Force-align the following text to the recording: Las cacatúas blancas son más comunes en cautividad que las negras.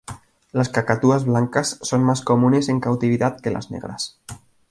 Las 0.51 0.69
cacatúas 0.69 1.25
blancas 1.25 1.77
son 1.83 2.03
más 2.03 2.21
comunes 2.23 2.69
en 2.69 2.79
cautividad 2.79 3.39
que 3.39 3.51
las 3.51 3.69
negras. 3.69 4.17